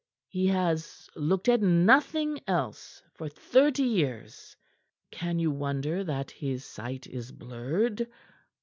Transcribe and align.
He 0.29 0.47
has 0.47 1.11
looked 1.15 1.47
at 1.47 1.61
nothing 1.61 2.39
else 2.47 3.03
for 3.13 3.29
thirty 3.29 3.83
years; 3.83 4.55
can 5.11 5.37
you 5.37 5.51
wonder 5.51 6.03
that 6.03 6.31
his 6.31 6.65
sight 6.65 7.05
is 7.05 7.31
blurred?" 7.31 8.07